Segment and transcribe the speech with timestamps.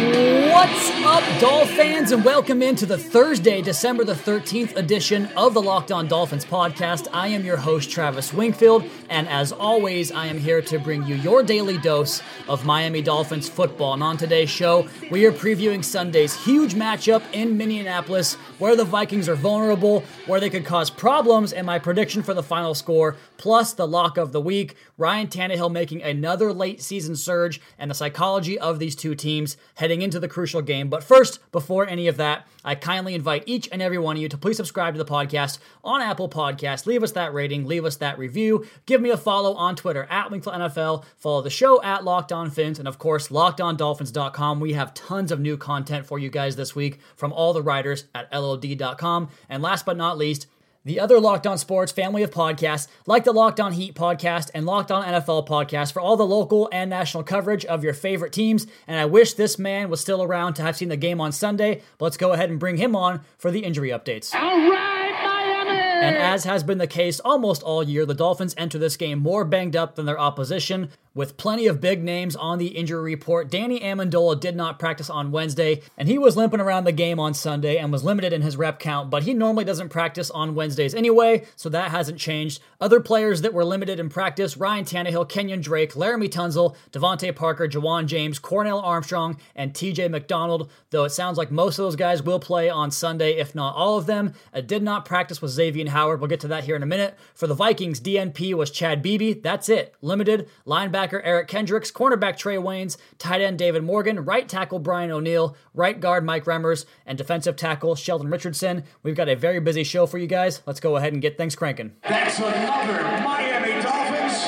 [0.00, 5.60] What's up, Doll fans, and welcome into the Thursday, December the 13th edition of the
[5.60, 7.06] Locked On Dolphins podcast.
[7.12, 11.16] I am your host, Travis Wingfield, and as always, I am here to bring you
[11.16, 13.92] your daily dose of Miami Dolphins football.
[13.92, 19.28] And on today's show, we are previewing Sunday's huge matchup in Minneapolis, where the Vikings
[19.28, 23.72] are vulnerable, where they could cause problems, and my prediction for the final score, plus
[23.72, 24.76] the lock of the week.
[24.98, 30.02] Ryan Tannehill making another late season surge, and the psychology of these two teams heading
[30.02, 30.90] into the crucial game.
[30.90, 34.28] But first, before any of that, I kindly invite each and every one of you
[34.28, 36.84] to please subscribe to the podcast on Apple Podcasts.
[36.84, 38.66] Leave us that rating, leave us that review.
[38.84, 41.04] Give me a follow on Twitter at Wingfield NFL.
[41.16, 44.60] Follow the show at Locked On Phins, and of course, LockedOnDolphins.com.
[44.60, 48.04] We have tons of new content for you guys this week from all the writers
[48.14, 49.30] at LOD.com.
[49.48, 50.46] And last but not least,
[50.84, 54.64] the other Locked On Sports family of podcasts, like the Locked On Heat podcast and
[54.64, 58.66] Locked On NFL podcast, for all the local and national coverage of your favorite teams.
[58.86, 61.82] And I wish this man was still around to have seen the game on Sunday.
[61.98, 64.34] But let's go ahead and bring him on for the injury updates.
[64.34, 65.78] All right, Miami!
[65.78, 69.44] And as has been the case almost all year, the Dolphins enter this game more
[69.44, 70.90] banged up than their opposition.
[71.12, 75.32] With plenty of big names on the injury report, Danny Amendola did not practice on
[75.32, 78.56] Wednesday, and he was limping around the game on Sunday and was limited in his
[78.56, 82.60] rep count, but he normally doesn't practice on Wednesdays anyway, so that hasn't changed.
[82.80, 87.66] Other players that were limited in practice Ryan Tannehill, Kenyon Drake, Laremy Tunsil, DeVante Parker,
[87.66, 92.22] Ja'Wuan James, Cornell Armstrong, and TJ McDonald, though it sounds like most of those guys
[92.22, 94.32] will play on Sunday, if not all of them.
[94.66, 96.20] Did not practice with Xavier Howard.
[96.20, 97.18] We'll get to that here in a minute.
[97.34, 99.32] For the Vikings, DNP was Chad Beebe.
[99.32, 99.96] That's it.
[100.00, 100.48] Limited.
[100.64, 105.98] Linebacker Eric Kendricks, cornerback Trae Waynes, tight end David Morgan, right tackle Brian O'Neill, right
[105.98, 108.84] guard Mike Remmers, and defensive tackle Sheldon Richardson.
[109.02, 110.62] We've got a very busy show for you guys.
[110.66, 111.92] Let's go ahead and get things cranking.
[112.02, 114.44] That's another Miami Dolphins.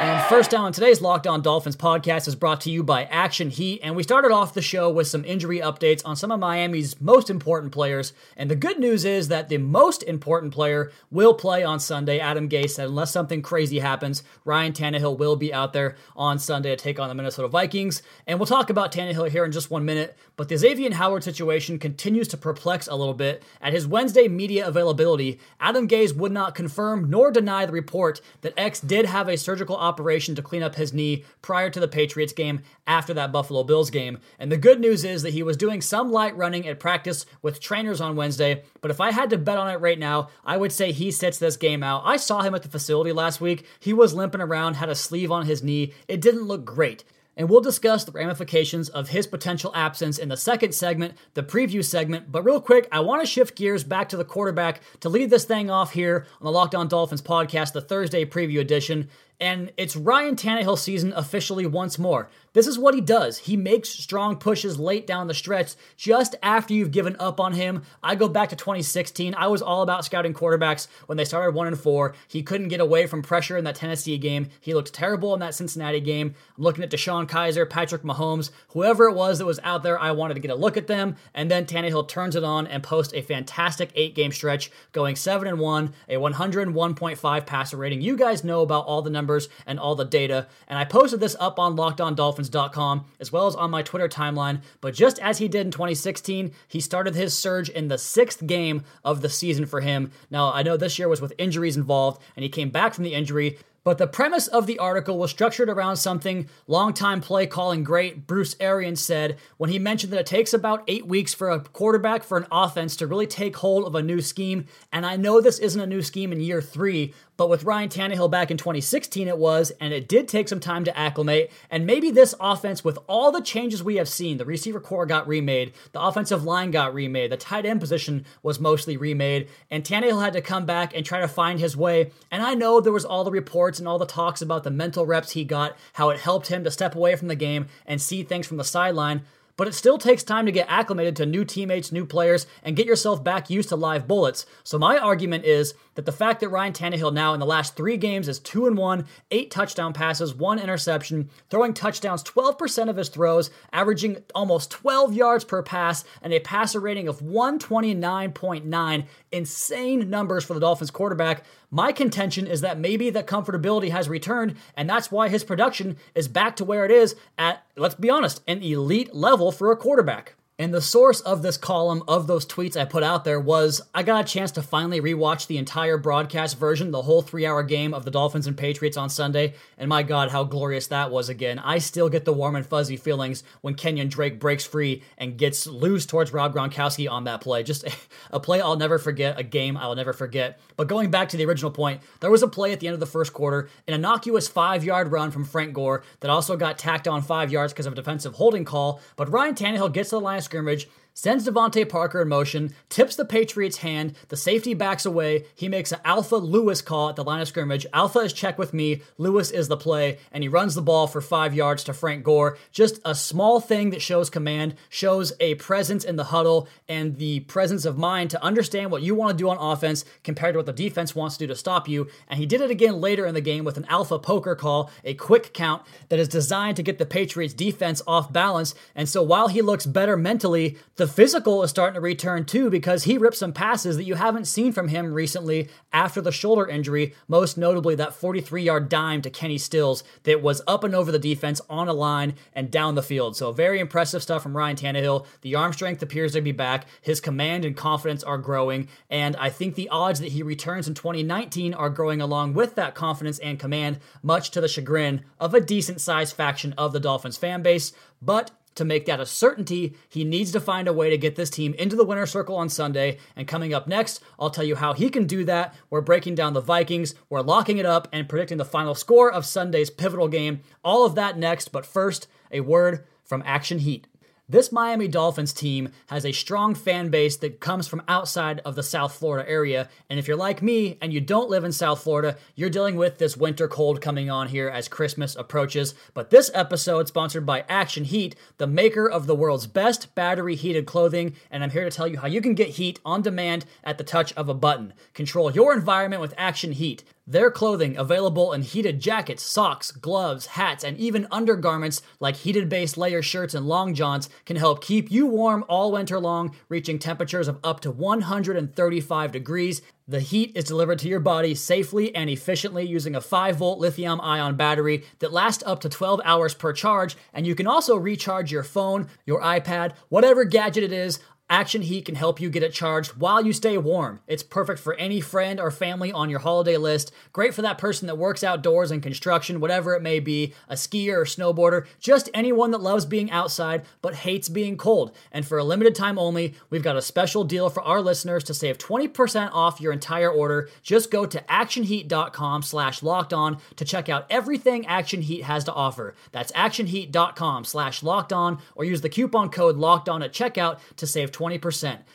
[0.00, 3.48] And first down on today's Locked On Dolphins podcast is brought to you by Action
[3.48, 3.80] Heat.
[3.82, 7.30] And we started off the show with some injury updates on some of Miami's most
[7.30, 8.12] important players.
[8.36, 12.18] And the good news is that the most important player will play on Sunday.
[12.18, 16.70] Adam Gase said, unless something crazy happens, Ryan Tannehill will be out there on Sunday
[16.70, 18.02] to take on the Minnesota Vikings.
[18.26, 20.14] And we'll talk about Tannehill here in just one minute.
[20.36, 23.42] But the Xavier Howard situation continues to perplex a little bit.
[23.62, 28.52] At his Wednesday media availability, Adam Gase would not confirm nor deny the report that
[28.58, 32.32] X did have a surgical operation to clean up his knee prior to the Patriots
[32.32, 34.18] game after that Buffalo Bills game.
[34.38, 37.60] And the good news is that he was doing some light running at practice with
[37.60, 38.62] trainers on Wednesday.
[38.80, 41.38] But if I had to bet on it right now, I would say he sits
[41.38, 42.02] this game out.
[42.04, 43.66] I saw him at the facility last week.
[43.80, 45.92] He was limping around, had a sleeve on his knee.
[46.08, 47.04] It didn't look great
[47.38, 51.84] and we'll discuss the ramifications of his potential absence in the second segment, the preview
[51.84, 52.32] segment.
[52.32, 55.44] But real quick, I want to shift gears back to the quarterback to lead this
[55.44, 59.08] thing off here on the Locked On Dolphins podcast, the Thursday preview edition.
[59.40, 62.28] And it's Ryan Tannehill season officially once more.
[62.54, 63.38] This is what he does.
[63.38, 67.82] He makes strong pushes late down the stretch just after you've given up on him.
[68.02, 69.36] I go back to 2016.
[69.36, 72.16] I was all about scouting quarterbacks when they started 1 and 4.
[72.26, 74.48] He couldn't get away from pressure in that Tennessee game.
[74.60, 76.34] He looked terrible in that Cincinnati game.
[76.56, 80.10] I'm looking at DeShone Kizer, Patrick Mahomes, whoever it was that was out there, I
[80.10, 81.14] wanted to get a look at them.
[81.32, 85.60] And then Tannehill turns it on and posts a fantastic 8-game stretch going 7 and
[85.60, 88.00] 1, a 101.5 passer rating.
[88.00, 89.27] You guys know about all the numbers
[89.66, 90.46] and all the data.
[90.66, 94.62] And I posted this up on LockedOnDolphins.com as well as on my Twitter timeline.
[94.80, 98.84] But just as he did in 2016, he started his surge in the sixth game
[99.04, 100.10] of the season for him.
[100.30, 103.14] Now, I know this year was with injuries involved, and he came back from the
[103.14, 103.58] injury.
[103.88, 108.54] But the premise of the article was structured around something longtime play calling great Bruce
[108.60, 112.36] Arians said when he mentioned that it takes about eight weeks for a quarterback for
[112.36, 114.66] an offense to really take hold of a new scheme.
[114.92, 118.32] And I know this isn't a new scheme in year three, but with Ryan Tannehill
[118.32, 121.52] back in 2016, it was, and it did take some time to acclimate.
[121.70, 125.28] And maybe this offense, with all the changes we have seen, the receiver corps got
[125.28, 130.20] remade, the offensive line got remade, the tight end position was mostly remade, and Tannehill
[130.20, 132.10] had to come back and try to find his way.
[132.32, 135.06] And I know there was all the reports and all the talks about the mental
[135.06, 138.22] reps he got, how it helped him to step away from the game and see
[138.22, 139.22] things from the sideline
[139.58, 142.86] but it still takes time to get acclimated to new teammates, new players, and get
[142.86, 144.46] yourself back used to live bullets.
[144.62, 147.96] So my argument is that the fact that Ryan Tannehill now in the last three
[147.96, 153.08] games is two and one, eight touchdown passes, one interception, throwing touchdowns 12% of his
[153.08, 160.44] throws, averaging almost 12 yards per pass, and a passer rating of 129.9, insane numbers
[160.44, 161.42] for the Dolphins quarterback.
[161.70, 166.26] My contention is that maybe that comfortability has returned, and that's why his production is
[166.26, 170.34] back to where it is at, let's be honest, an elite level for a quarterback.
[170.60, 174.02] And the source of this column of those tweets I put out there was I
[174.02, 177.94] got a chance to finally rewatch the entire broadcast version, the whole three hour game
[177.94, 179.54] of the Dolphins and Patriots on Sunday.
[179.76, 181.60] And my God, how glorious that was again.
[181.60, 185.68] I still get the warm and fuzzy feelings when Kenyon Drake breaks free and gets
[185.68, 187.62] loose towards Rob Gronkowski on that play.
[187.62, 187.84] Just
[188.32, 190.58] a play I'll never forget, a game I'll never forget.
[190.76, 193.00] But going back to the original point, there was a play at the end of
[193.00, 197.06] the first quarter, an innocuous five yard run from Frank Gore that also got tacked
[197.06, 199.00] on five yards because of a defensive holding call.
[199.14, 203.24] But Ryan Tannehill gets to the line scrimmage, sends DeVante Parker in motion, tips the
[203.24, 207.40] Patriots' hand, the safety backs away, he makes an Alpha Lewis call at the line
[207.40, 207.86] of scrimmage.
[207.92, 211.20] Alpha is check with me, Lewis is the play, and he runs the ball for
[211.20, 212.56] five yards to Frank Gore.
[212.70, 217.40] Just a small thing that shows command, shows a presence in the huddle, and the
[217.40, 220.66] presence of mind to understand what you want to do on offense compared to what
[220.66, 222.06] the defense wants to do to stop you.
[222.28, 225.14] And he did it again later in the game with an Alpha poker call, a
[225.14, 228.74] quick count that is designed to get the Patriots defense off balance.
[228.94, 233.04] And so while he looks better mentally, the physical is starting to return too because
[233.04, 237.14] he ripped some passes that you haven't seen from him recently after the shoulder injury,
[237.26, 241.18] most notably that 43 yard dime to Kenny Stills that was up and over the
[241.18, 243.36] defense on a line and down the field.
[243.36, 245.26] So, very impressive stuff from Ryan Tannehill.
[245.42, 249.50] The arm strength appears to be back, his command and confidence are growing, and I
[249.50, 253.58] think the odds that he returns in 2019 are growing along with that confidence and
[253.58, 257.92] command, much to the chagrin of a decent sized faction of the Dolphins fan base.
[258.20, 261.50] But to make that a certainty, he needs to find a way to get this
[261.50, 263.18] team into the winner circle on Sunday.
[263.36, 265.74] And coming up next, I'll tell you how he can do that.
[265.90, 269.44] We're breaking down the Vikings, we're locking it up, and predicting the final score of
[269.46, 270.60] Sunday's pivotal game.
[270.82, 274.06] All of that next, but first, a word from Action Heat.
[274.50, 278.82] This Miami Dolphins team has a strong fan base that comes from outside of the
[278.82, 279.90] South Florida area.
[280.08, 283.18] And if you're like me and you don't live in South Florida, you're dealing with
[283.18, 285.94] this winter cold coming on here as Christmas approaches.
[286.14, 290.86] But this episode sponsored by Action Heat, the maker of the world's best battery heated
[290.86, 293.98] clothing, and I'm here to tell you how you can get heat on demand at
[293.98, 294.94] the touch of a button.
[295.12, 297.04] Control your environment with Action Heat.
[297.30, 302.96] Their clothing available in heated jackets, socks, gloves, hats, and even undergarments like heated base
[302.96, 307.46] layer shirts and long johns can help keep you warm all winter long, reaching temperatures
[307.46, 309.82] of up to 135 degrees.
[310.06, 314.22] The heat is delivered to your body safely and efficiently using a 5 volt lithium
[314.22, 318.50] ion battery that lasts up to 12 hours per charge, and you can also recharge
[318.50, 322.74] your phone, your iPad, whatever gadget it is Action Heat can help you get it
[322.74, 324.20] charged while you stay warm.
[324.26, 327.10] It's perfect for any friend or family on your holiday list.
[327.32, 331.14] Great for that person that works outdoors in construction, whatever it may be, a skier
[331.14, 335.16] or snowboarder, just anyone that loves being outside but hates being cold.
[335.32, 338.52] And for a limited time only, we've got a special deal for our listeners to
[338.52, 340.68] save 20% off your entire order.
[340.82, 345.72] Just go to actionheat.com slash locked on to check out everything Action Heat has to
[345.72, 346.14] offer.
[346.30, 351.06] That's actionheat.com slash locked on or use the coupon code locked on at checkout to
[351.06, 351.37] save 20%.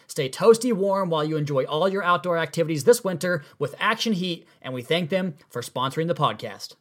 [0.07, 4.47] Stay toasty warm while you enjoy all your outdoor activities this winter with Action Heat,
[4.61, 6.75] and we thank them for sponsoring the podcast.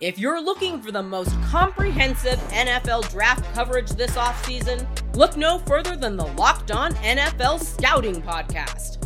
[0.00, 5.96] If you're looking for the most comprehensive NFL draft coverage this offseason, look no further
[5.96, 9.05] than the Locked On NFL Scouting Podcast.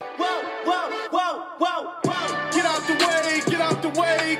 [0.00, 2.50] Whoa, whoa, whoa, whoa, whoa.
[2.52, 4.38] Get out the way, get out the way,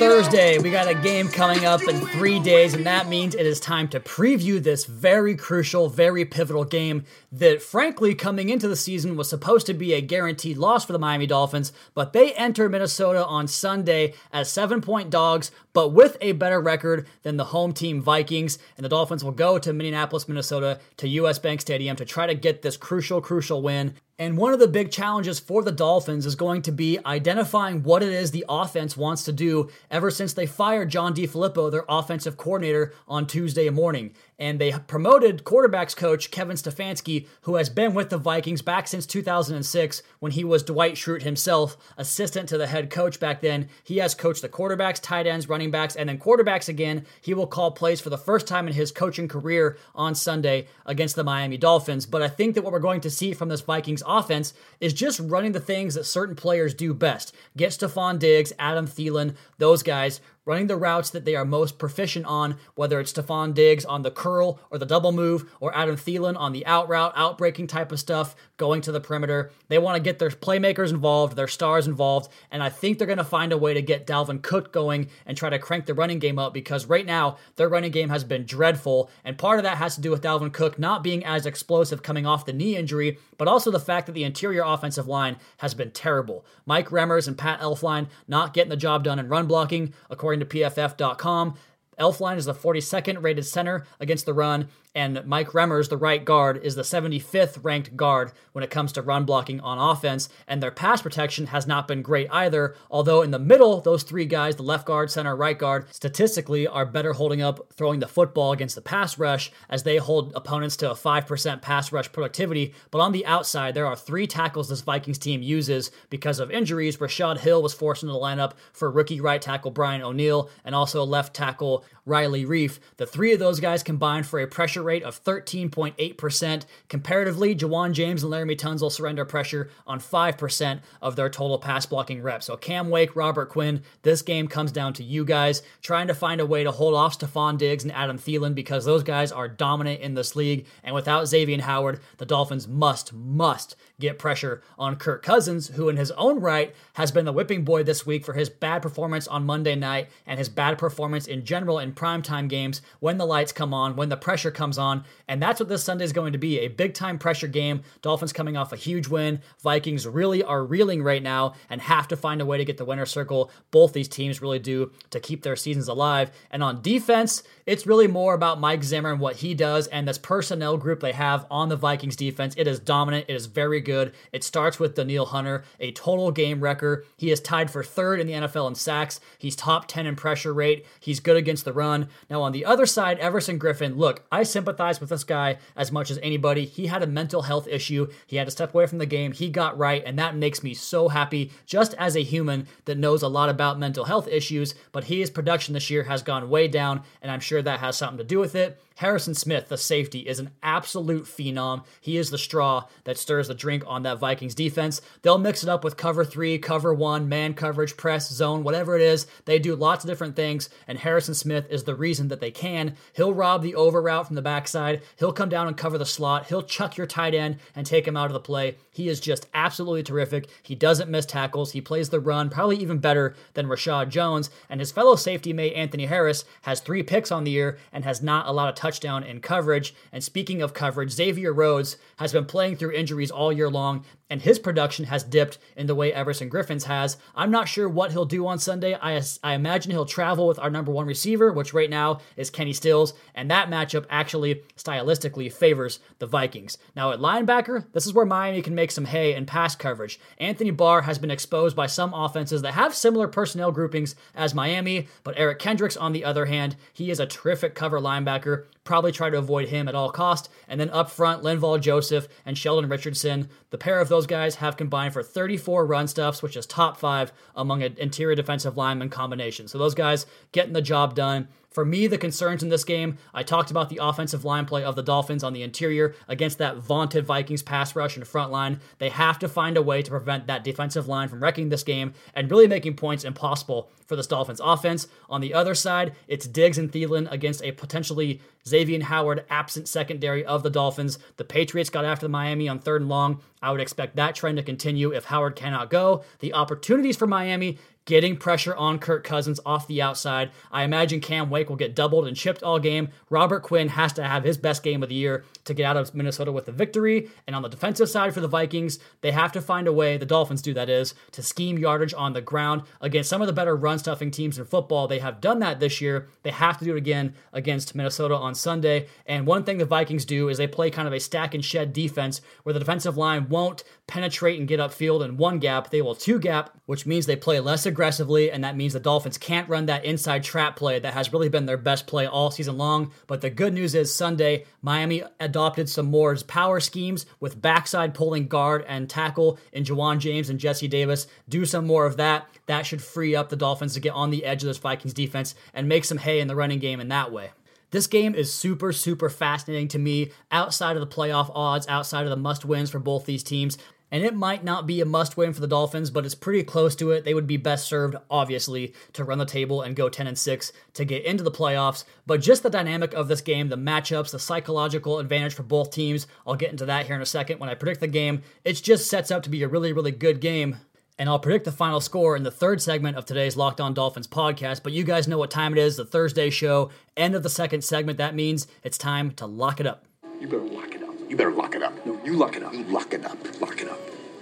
[0.00, 0.56] Thursday.
[0.56, 3.86] We got a game coming up in three days, and that means it is time
[3.88, 9.28] to preview this very crucial, very pivotal game that, frankly, coming into the season was
[9.28, 13.46] supposed to be a guaranteed loss for the Miami Dolphins, but they enter Minnesota on
[13.46, 18.58] Sunday as seven point dogs, but with a better record than the home team Vikings.
[18.78, 22.34] And the Dolphins will go to Minneapolis, Minnesota, to US Bank Stadium to try to
[22.34, 23.92] get this crucial, crucial win.
[24.20, 28.02] And one of the big challenges for the Dolphins is going to be identifying what
[28.02, 32.36] it is the offense wants to do ever since they fired John DeFilippo, their offensive
[32.36, 34.12] coordinator, on Tuesday morning.
[34.40, 39.04] And they promoted quarterbacks coach Kevin Stefanski, who has been with the Vikings back since
[39.04, 43.68] 2006 when he was Dwight Schrute himself, assistant to the head coach back then.
[43.84, 47.04] He has coached the quarterbacks, tight ends, running backs, and then quarterbacks again.
[47.20, 51.16] He will call plays for the first time in his coaching career on Sunday against
[51.16, 52.06] the Miami Dolphins.
[52.06, 55.20] But I think that what we're going to see from this Vikings offense is just
[55.20, 57.34] running the things that certain players do best.
[57.58, 62.26] Get Stefon Diggs, Adam Thielen, those guys running the routes that they are most proficient
[62.26, 66.36] on, whether it's Stefon Diggs on the curl or the double move, or Adam Thielen
[66.36, 69.52] on the out route, outbreaking type of stuff, going to the perimeter.
[69.68, 73.18] They want to get their playmakers involved, their stars involved, and I think they're going
[73.18, 76.18] to find a way to get Dalvin Cook going and try to crank the running
[76.18, 79.78] game up because right now their running game has been dreadful, and part of that
[79.78, 83.18] has to do with Dalvin Cook not being as explosive coming off the knee injury,
[83.38, 86.44] but also the fact that the interior offensive line has been terrible.
[86.66, 90.46] Mike Remmers and Pat Elflein not getting the job done in run blocking, according to
[90.46, 91.54] PFF.com.
[92.00, 96.60] Elflein is the 42nd rated center against the run, and Mike Remmers, the right guard,
[96.64, 100.72] is the 75th ranked guard when it comes to run blocking on offense, and their
[100.72, 102.74] pass protection has not been great either.
[102.90, 106.84] Although in the middle, those three guys, the left guard, center, right guard, statistically are
[106.84, 110.90] better holding up throwing the football against the pass rush as they hold opponents to
[110.90, 112.74] a 5% pass rush productivity.
[112.90, 117.00] But on the outside, there are three tackles this Vikings team uses because of injuries.
[117.00, 121.04] Rashod Hill was forced into the lineup for rookie right tackle Brian O'Neill and also
[121.04, 122.78] left tackle Riley Reiff.
[122.96, 126.64] The three of those guys combined for a pressure rate of 13.8%.
[126.88, 132.22] Comparatively, Ja'Wuan James and Laremy Tunsil surrender pressure on 5% of their total pass blocking
[132.22, 132.46] reps.
[132.46, 136.40] So Cam Wake, Robert Quinn, this game comes down to you guys trying to find
[136.40, 140.00] a way to hold off Stefon Diggs and Adam Thielen because those guys are dominant
[140.00, 140.66] in this league.
[140.82, 145.96] And without Xavier Howard, the Dolphins must, must get pressure on Kirk Cousins, who in
[145.96, 149.46] his own right has been the whipping boy this week for his bad performance on
[149.46, 153.72] Monday night and his bad performance in general in primetime games when the lights come
[153.72, 155.04] on, when the pressure comes on.
[155.28, 157.82] And that's what this Sunday is going to be a big time pressure game.
[158.02, 159.40] Dolphins coming off a huge win.
[159.62, 162.84] Vikings really are reeling right now and have to find a way to get the
[162.84, 163.50] winner circle.
[163.70, 166.30] Both these teams really do to keep their seasons alive.
[166.50, 170.18] And on defense, it's really more about Mike Zimmer and what he does and this
[170.18, 172.54] personnel group they have on the Vikings defense.
[172.56, 173.89] It is dominant, it is very good.
[173.90, 177.04] It starts with Danielle Hunter, a total game wrecker.
[177.16, 179.20] He is tied for third in the NFL in sacks.
[179.38, 180.86] He's top 10 in pressure rate.
[181.00, 182.08] He's good against the run.
[182.28, 186.10] Now, on the other side, Everson Griffen, look, I sympathize with this guy as much
[186.10, 186.64] as anybody.
[186.64, 188.08] He had a mental health issue.
[188.26, 189.32] He had to step away from the game.
[189.32, 193.22] He got right, and that makes me so happy just as a human that knows
[193.22, 194.74] a lot about mental health issues.
[194.92, 198.18] But his production this year has gone way down, and I'm sure that has something
[198.18, 198.80] to do with it.
[198.96, 201.84] Harrison Smith, the safety, is an absolute phenom.
[202.02, 205.00] He is the straw that stirs the drink on that Vikings defense.
[205.22, 209.02] They'll mix it up with cover three, cover one, man coverage, press, zone, whatever it
[209.02, 209.26] is.
[209.44, 212.96] They do lots of different things, and Harrison Smith is the reason that they can.
[213.12, 215.02] He'll rob the over route from the backside.
[215.16, 216.46] He'll come down and cover the slot.
[216.46, 218.76] He'll chuck your tight end and take him out of the play.
[218.90, 220.48] He is just absolutely terrific.
[220.62, 221.72] He doesn't miss tackles.
[221.72, 224.50] He plays the run probably even better than Reshad Jones.
[224.68, 228.22] And his fellow safety mate, Anthony Harris, has three picks on the year and has
[228.22, 229.94] not allowed a touchdown in coverage.
[230.12, 234.40] And speaking of coverage, Xavier Rhodes has been playing through injuries all year long, and
[234.40, 237.18] his production has dipped in the way Everson Griffen's has.
[237.34, 238.94] I'm not sure what he'll do on Sunday.
[238.94, 242.72] I, I imagine he'll travel with our number one receiver, which right now is Kenny
[242.72, 246.78] Stills, and that matchup actually stylistically favors the Vikings.
[246.94, 250.20] Now, at linebacker, this is where Miami can make some hay in pass coverage.
[250.38, 255.08] Anthony Barr has been exposed by some offenses that have similar personnel groupings as Miami,
[255.24, 258.66] but Eric Kendricks, on the other hand, he is a terrific cover linebacker.
[258.84, 260.48] Probably try to avoid him at all cost.
[260.66, 263.48] And then up front, Linval Joseph and Sheldon Richardson.
[263.70, 267.32] The pair of those guys have combined for 34 run stuffs, which is top five
[267.54, 269.68] among an interior defensive lineman combination.
[269.68, 271.48] So those guys getting the job done.
[271.70, 274.96] For me, the concerns in this game, I talked about the offensive line play of
[274.96, 278.80] the Dolphins on the interior against that vaunted Vikings pass rush and front line.
[278.98, 282.12] They have to find a way to prevent that defensive line from wrecking this game
[282.34, 285.06] and really making points impossible for this Dolphins offense.
[285.28, 290.44] On the other side, it's Diggs and Thielen against a potentially Xavier Howard absent secondary
[290.44, 291.20] of the Dolphins.
[291.36, 293.42] The Patriots got after the Miami on third and long.
[293.62, 296.24] I would expect that trend to continue if Howard cannot go.
[296.40, 297.78] The opportunities for Miami
[298.10, 300.50] getting pressure on Kirk Cousins off the outside.
[300.72, 303.10] I imagine Cam Wake will get doubled and chipped all game.
[303.30, 306.12] Robert Quinn has to have his best game of the year to get out of
[306.12, 307.30] Minnesota with the victory.
[307.46, 310.26] And on the defensive side for the Vikings, they have to find a way, the
[310.26, 313.76] Dolphins do that is, to scheme yardage on the ground against some of the better
[313.76, 315.06] run stuffing teams in football.
[315.06, 316.26] They have done that this year.
[316.42, 319.06] They have to do it again against Minnesota on Sunday.
[319.24, 321.92] And one thing the Vikings do is they play kind of a stack and shed
[321.92, 325.88] defense where the defensive line won't penetrate and get upfield in one gap.
[325.88, 329.38] They will two gap, which means they play less aggressively, and that means the Dolphins
[329.38, 332.76] can't run that inside trap play that has really been their best play all season
[332.76, 333.12] long.
[333.28, 338.48] But the good news is Sunday, Miami adopted some more power schemes with backside pulling
[338.48, 341.28] guard and tackle in Ja'Wuan James and Jesse Davis.
[341.48, 342.48] Do some more of that.
[342.66, 345.54] That should free up the Dolphins to get on the edge of this Vikings defense
[345.72, 347.50] and make some hay in the running game in that way.
[347.90, 352.30] This game is super, super fascinating to me outside of the playoff odds, outside of
[352.30, 353.78] the must wins for both these teams.
[354.10, 356.96] And it might not be a must win for the Dolphins, but it's pretty close
[356.96, 357.24] to it.
[357.24, 360.72] They would be best served, obviously, to run the table and go 10 and 6
[360.94, 362.04] to get into the playoffs.
[362.26, 366.26] But just the dynamic of this game, the matchups, the psychological advantage for both teams,
[366.46, 368.42] I'll get into that here in a second when I predict the game.
[368.64, 370.76] It just sets up to be a really, really good game
[371.20, 374.26] and I'll predict the final score in the third segment of today's Locked On Dolphins
[374.26, 374.82] podcast.
[374.82, 377.84] But you guys know what time it is the Thursday show, end of the second
[377.84, 378.16] segment.
[378.16, 380.06] That means it's time to lock it up.
[380.40, 381.09] You better lock it up.
[381.30, 381.94] You better lock it up.
[382.04, 382.74] No, you lock it up.
[382.74, 383.38] You lock it up.
[383.60, 384.00] Lock it up.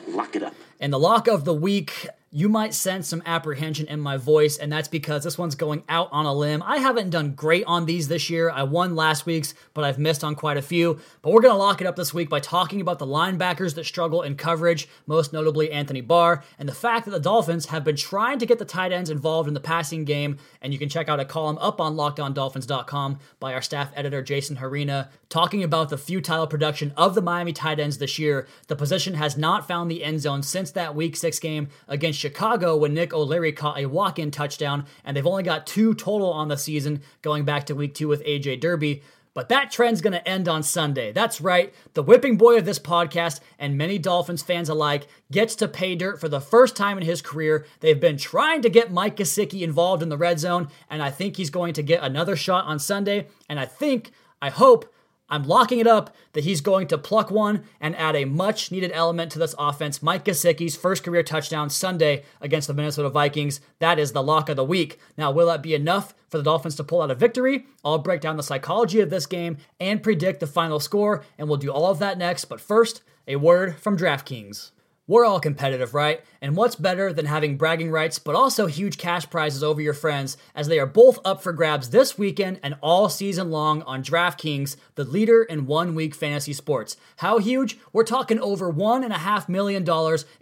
[0.09, 0.55] Lock it up.
[0.81, 4.71] And the lock of the week you might sense some apprehension in my voice, and
[4.71, 6.63] that's because this one's going out on a limb.
[6.63, 8.51] I haven't done great on these this year.
[8.51, 11.01] I won last week's, but I've missed on quite a few.
[11.23, 13.85] But we're going to lock it up this week by talking about the linebackers that
[13.85, 17.97] struggle in coverage, most notably Anthony Barr, and the fact that the Dolphins have been
[17.97, 20.37] trying to get the tight ends involved in the passing game.
[20.61, 24.57] And you can check out a column up on lockedondolphins.com by our staff editor, Jason
[24.57, 28.47] Harina, talking about the futile production of the Miami tight ends this year.
[28.67, 32.77] The position has not found the end zone since that week six game against Chicago
[32.77, 36.49] when Nick O'Leary caught a walk in touchdown, and they've only got two total on
[36.49, 39.03] the season going back to week two with AJ Derby.
[39.35, 41.13] But that trend's going to end on Sunday.
[41.13, 41.73] That's right.
[41.95, 46.19] The whipping boy of this podcast and many Dolphins fans alike gets to pay dirt
[46.19, 47.65] for the first time in his career.
[47.79, 51.37] They've been trying to get Mike Gesicki involved in the red zone, and I think
[51.37, 53.29] he's going to get another shot on Sunday.
[53.49, 54.11] And I think,
[54.43, 54.93] I hope,
[55.31, 58.93] I'm locking it up that he's going to pluck one and add a much needed
[58.95, 60.03] element to this offense.
[60.03, 63.61] Mike Gesicki's first career touchdown Sunday against the Minnesota Vikings.
[63.79, 64.99] That is the lock of the week.
[65.17, 67.67] Now, will that be enough for the Dolphins to pull out a victory?
[67.85, 71.59] I'll break down the psychology of this game and predict the final score, and we'll
[71.59, 72.47] do all of that next.
[72.47, 74.71] But first, a word from DraftKings.
[75.09, 76.23] We're all competitive, right?
[76.43, 80.37] And what's better than having bragging rights, but also huge cash prizes over your friends,
[80.55, 84.77] as they are both up for grabs this weekend and all season long on DraftKings,
[84.97, 86.99] the leader in one week fantasy sports.
[87.17, 87.79] How huge?
[87.91, 89.83] We're talking over $1.5 million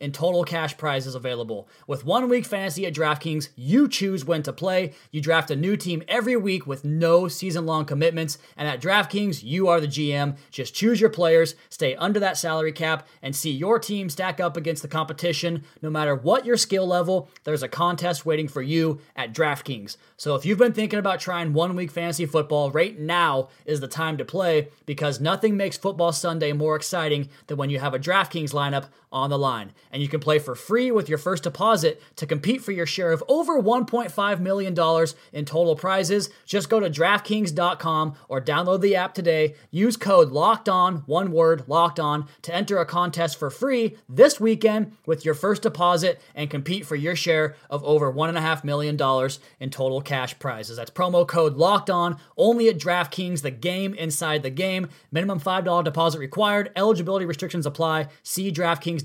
[0.01, 1.69] in total cash prizes available.
[1.87, 4.95] With one week fantasy at DraftKings, you choose when to play.
[5.13, 8.37] You draft a new team every week with no season long commitments.
[8.57, 10.37] And at DraftKings, you are the GM.
[10.51, 14.56] Just choose your players, stay under that salary cap, and see your team stack up
[14.57, 15.65] against the competition.
[15.83, 19.97] No matter what your skill level, there's a contest waiting for you at DraftKings.
[20.17, 23.89] So if you've been thinking about trying one week fantasy football, right now is the
[23.89, 27.99] time to play because nothing makes football Sunday more exciting than when you have a
[27.99, 29.73] DraftKings lineup on the line.
[29.91, 33.13] And you can play for free with your first deposit to compete for your share
[33.13, 34.75] of over $1.5 million
[35.33, 36.31] in total prizes.
[36.45, 39.55] Just go to DraftKings.com or download the app today.
[39.71, 44.41] Use code LOCKED ON, one word, LOCKED ON, to enter a contest for free this
[44.41, 48.97] weekend with your first deposit and compete for your share of over $1.5 million
[49.61, 50.77] in total cash prizes.
[50.77, 54.89] That's promo code LOCKED ON, only at DraftKings, the game inside the game.
[55.11, 56.71] Minimum $5 deposit required.
[56.77, 58.09] Eligibility restrictions apply.
[58.23, 59.05] See DraftKings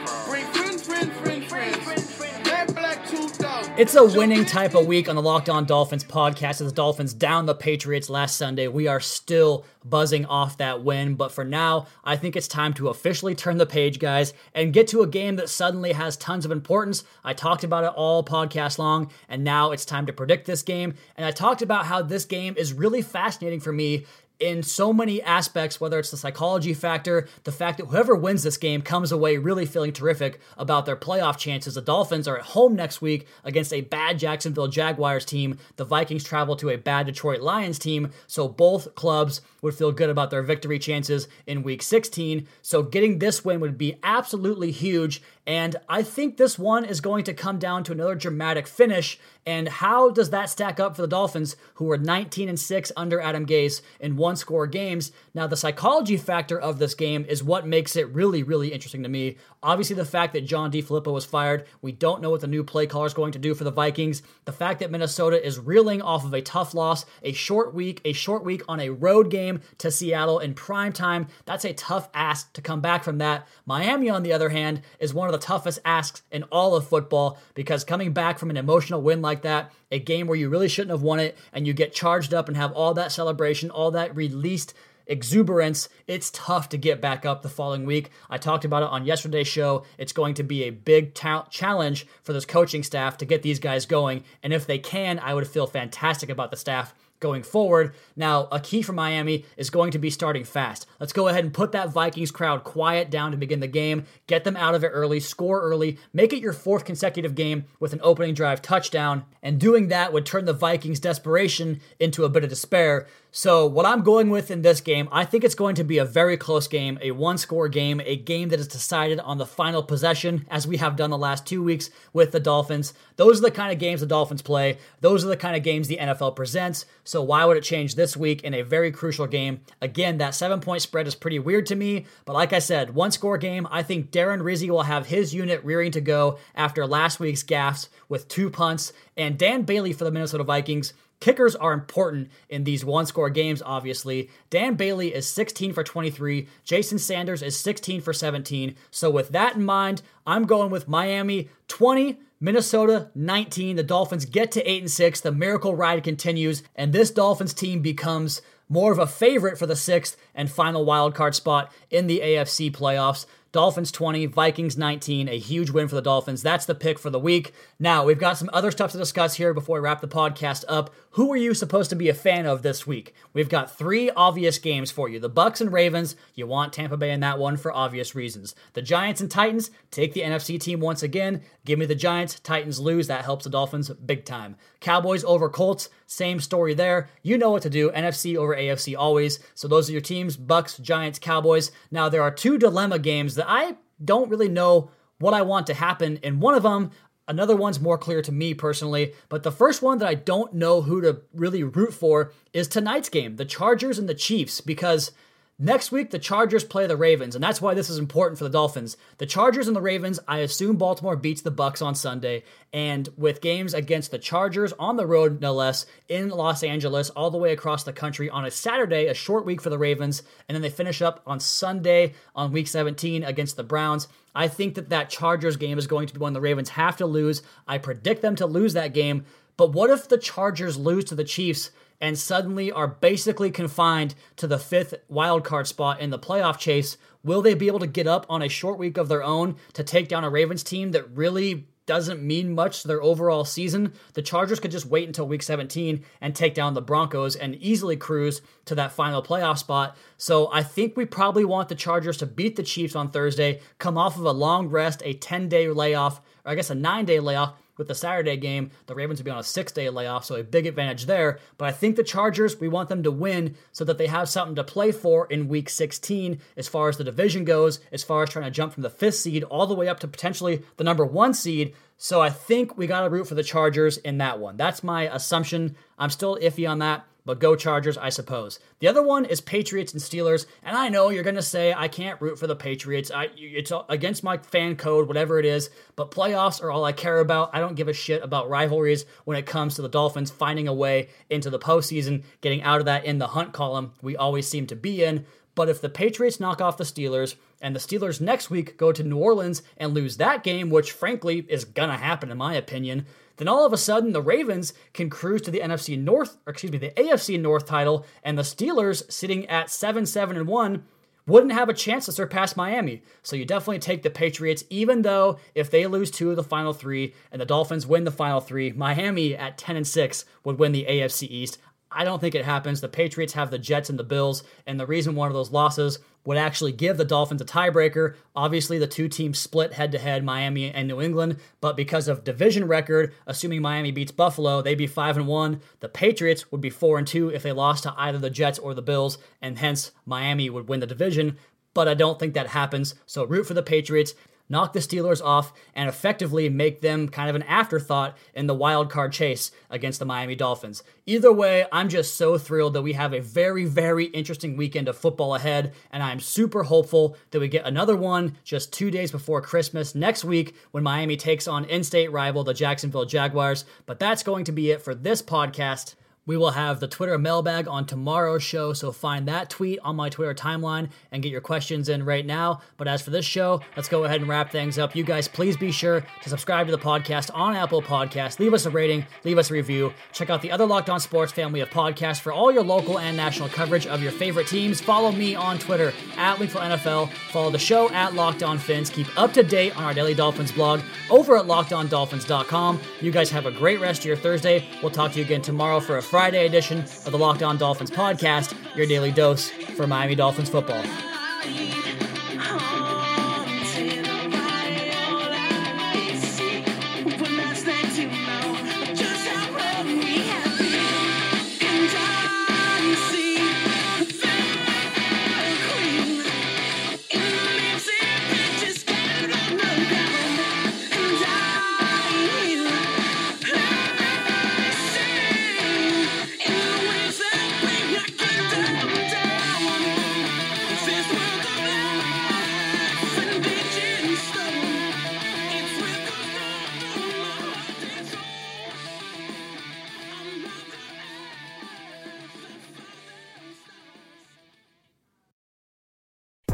[3.81, 7.15] It's a winning type of week on the Locked On Dolphins podcast as the Dolphins
[7.15, 8.67] down the Patriots last Sunday.
[8.67, 12.89] We are still buzzing off that win, but for now, I think it's time to
[12.89, 16.51] officially turn the page, guys, and get to a game that suddenly has tons of
[16.51, 17.03] importance.
[17.23, 20.93] I talked about it all podcast long, and now it's time to predict this game.
[21.17, 24.05] And I talked about how this game is really fascinating for me
[24.41, 28.57] in so many aspects, whether it's the psychology factor, the fact that whoever wins this
[28.57, 31.75] game comes away really feeling terrific about their playoff chances.
[31.75, 35.59] The Dolphins are at home next week against a bad Jacksonville Jaguars team.
[35.75, 38.09] The Vikings travel to a bad Detroit Lions team.
[38.25, 42.47] So both clubs would feel good about their victory chances in week 16.
[42.63, 45.21] So getting this win would be absolutely huge.
[45.47, 49.19] And I think this one is going to come down to another dramatic finish.
[49.43, 53.19] And how does that stack up for the Dolphins, who were 19 and 6 under
[53.19, 55.11] Adam Gase in one score games?
[55.33, 59.09] Now, the psychology factor of this game is what makes it really, really interesting to
[59.09, 59.37] me.
[59.63, 62.85] Obviously, the fact that John DeFilippo was fired, we don't know what the new play
[62.85, 64.21] caller is going to do for the Vikings.
[64.45, 68.13] The fact that Minnesota is reeling off of a tough loss, a short week, a
[68.13, 72.53] short week on a road game to Seattle in prime time, that's a tough ask
[72.53, 73.47] to come back from that.
[73.65, 77.37] Miami, on the other hand, is one of the toughest asks in all of football
[77.53, 80.91] because coming back from an emotional win like that, a game where you really shouldn't
[80.91, 84.15] have won it, and you get charged up and have all that celebration, all that
[84.15, 84.73] released
[85.07, 88.11] exuberance, it's tough to get back up the following week.
[88.29, 89.83] I talked about it on yesterday's show.
[89.97, 93.59] It's going to be a big ta- challenge for this coaching staff to get these
[93.59, 94.23] guys going.
[94.41, 97.93] And if they can, I would feel fantastic about the staff going forward.
[98.17, 100.85] Now, a key for Miami is going to be starting fast.
[100.99, 104.43] Let's go ahead and put that Vikings crowd quiet down to begin the game, get
[104.43, 108.01] them out of it early, score early, make it your fourth consecutive game with an
[108.03, 112.49] opening drive touchdown, and doing that would turn the Vikings' desperation into a bit of
[112.49, 113.07] despair.
[113.33, 116.03] So, what I'm going with in this game, I think it's going to be a
[116.03, 119.81] very close game, a one score game, a game that is decided on the final
[119.81, 122.93] possession, as we have done the last two weeks with the Dolphins.
[123.15, 124.79] Those are the kind of games the Dolphins play.
[124.99, 126.85] Those are the kind of games the NFL presents.
[127.05, 129.61] So, why would it change this week in a very crucial game?
[129.81, 133.11] Again, that seven point spread is pretty weird to me, but like I said, one
[133.11, 137.21] score game, I think Darren Rizzi will have his unit rearing to go after last
[137.21, 140.91] week's gaffes with two punts, and Dan Bailey for the Minnesota Vikings
[141.21, 144.29] Kickers are important in these one score games, obviously.
[144.49, 146.47] Dan Bailey is 16 for 23.
[146.65, 148.75] Jason Sanders is 16 for 17.
[148.89, 153.75] So, with that in mind, I'm going with Miami 20, Minnesota 19.
[153.75, 155.21] The Dolphins get to 8 and 6.
[155.21, 159.75] The miracle ride continues, and this Dolphins team becomes more of a favorite for the
[159.75, 163.25] sixth and final wild card spot in the AFC playoffs.
[163.51, 166.41] Dolphins 20, Vikings 19, a huge win for the Dolphins.
[166.41, 167.51] That's the pick for the week.
[167.79, 170.93] Now, we've got some other stuff to discuss here before we wrap the podcast up.
[171.15, 173.13] Who are you supposed to be a fan of this week?
[173.33, 175.19] We've got three obvious games for you.
[175.19, 178.55] The Bucks and Ravens, you want Tampa Bay in that one for obvious reasons.
[178.71, 181.41] The Giants and Titans, take the NFC team once again.
[181.65, 184.55] Give me the Giants, Titans lose, that helps the Dolphins big time.
[184.79, 187.09] Cowboys over Colts, same story there.
[187.21, 187.91] You know what to do.
[187.91, 189.39] NFC over AFC always.
[189.53, 191.71] So those are your teams, Bucks, Giants, Cowboys.
[191.91, 195.73] Now there are two dilemma games that I don't really know what I want to
[195.73, 196.91] happen in one of them.
[197.27, 200.81] Another one's more clear to me personally, but the first one that I don't know
[200.81, 205.11] who to really root for is tonight's game, the Chargers and the Chiefs, because
[205.59, 208.49] Next week, the Chargers play the Ravens, and that's why this is important for the
[208.49, 208.97] Dolphins.
[209.19, 213.41] The Chargers and the Ravens, I assume Baltimore beats the Bucks on Sunday, and with
[213.41, 217.51] games against the Chargers on the road, no less, in Los Angeles, all the way
[217.51, 220.69] across the country on a Saturday, a short week for the Ravens, and then they
[220.71, 224.07] finish up on Sunday on Week 17 against the Browns.
[224.33, 227.05] I think that that Chargers game is going to be one the Ravens have to
[227.05, 227.43] lose.
[227.67, 229.25] I predict them to lose that game,
[229.57, 231.69] but what if the Chargers lose to the Chiefs?
[232.01, 236.97] And suddenly are basically confined to the fifth wildcard spot in the playoff chase.
[237.23, 239.83] Will they be able to get up on a short week of their own to
[239.83, 243.93] take down a Ravens team that really doesn't mean much to their overall season?
[244.13, 247.95] The Chargers could just wait until week 17 and take down the Broncos and easily
[247.95, 249.95] cruise to that final playoff spot.
[250.17, 253.97] So I think we probably want the Chargers to beat the Chiefs on Thursday, come
[253.97, 257.19] off of a long rest, a 10 day layoff, or I guess a nine day
[257.19, 260.35] layoff, with the Saturday game, the Ravens would be on a six day layoff, so
[260.35, 261.39] a big advantage there.
[261.57, 264.55] But I think the Chargers, we want them to win so that they have something
[264.55, 268.29] to play for in week 16 as far as the division goes, as far as
[268.29, 271.05] trying to jump from the fifth seed all the way up to potentially the number
[271.05, 271.73] one seed.
[271.97, 274.57] So I think we got to root for the Chargers in that one.
[274.57, 275.75] That's my assumption.
[275.99, 278.59] I'm still iffy on that but go Chargers, I suppose.
[278.79, 281.87] The other one is Patriots and Steelers, and I know you're going to say I
[281.87, 283.11] can't root for the Patriots.
[283.13, 287.19] I, it's against my fan code, whatever it is, but playoffs are all I care
[287.19, 287.51] about.
[287.53, 290.73] I don't give a shit about rivalries when it comes to the Dolphins finding a
[290.73, 294.67] way into the postseason, getting out of that in the hunt column we always seem
[294.67, 295.25] to be in.
[295.53, 299.03] But if the Patriots knock off the Steelers, and the Steelers next week go to
[299.03, 303.05] New Orleans and lose that game, which frankly is gonna happen in my opinion,
[303.37, 306.71] then all of a sudden the Ravens can cruise to the NFC North, or excuse
[306.71, 310.83] me, the AFC North title, and the Steelers sitting at 7 7 and 1
[311.27, 313.03] wouldn't have a chance to surpass Miami.
[313.21, 316.73] So you definitely take the Patriots, even though if they lose two of the final
[316.73, 320.71] three and the Dolphins win the final three, Miami at 10 and 6 would win
[320.71, 321.59] the AFC East.
[321.91, 322.81] I don't think it happens.
[322.81, 325.99] The Patriots have the Jets and the Bills, and the reason one of those losses
[326.23, 328.15] would actually give the Dolphins a tiebreaker.
[328.35, 332.23] Obviously, the two teams split head to head, Miami and New England, but because of
[332.23, 335.61] division record, assuming Miami beats Buffalo, they'd be 5 and 1.
[335.79, 338.73] The Patriots would be 4 and 2 if they lost to either the Jets or
[338.73, 341.37] the Bills, and hence Miami would win the division.
[341.73, 342.95] But I don't think that happens.
[343.05, 344.13] So root for the Patriots
[344.51, 348.91] knock the Steelers off, and effectively make them kind of an afterthought in the wild
[348.91, 350.83] card chase against the Miami Dolphins.
[351.07, 354.97] Either way, I'm just so thrilled that we have a very, very interesting weekend of
[354.97, 359.41] football ahead, and I'm super hopeful that we get another one just two days before
[359.41, 363.65] Christmas next week when Miami takes on in state rival, the Jacksonville Jaguars.
[363.85, 365.95] But that's going to be it for this podcast.
[366.31, 370.07] We will have the Twitter mailbag on tomorrow's show, so find that tweet on my
[370.07, 372.61] Twitter timeline and get your questions in right now.
[372.77, 374.95] But as for this show, let's go ahead and wrap things up.
[374.95, 378.39] You guys, please be sure to subscribe to the podcast on Apple Podcasts.
[378.39, 379.91] Leave us a rating, leave us a review.
[380.13, 383.17] Check out the other Locked On Sports family of podcasts for all your local and
[383.17, 384.79] national coverage of your favorite teams.
[384.79, 387.11] Follow me on Twitter at Wingfield NFL.
[387.33, 388.89] Follow the show at Locked On Phins.
[388.89, 392.79] Keep up to date on our Daily Dolphins blog over at LockedOnDolphins.com.
[393.01, 394.65] You guys have a great rest of your Thursday.
[394.81, 397.89] We'll talk to you again tomorrow for a Friday edition of the Locked On Dolphins
[397.89, 400.83] podcast, your daily dose for Miami Dolphins football.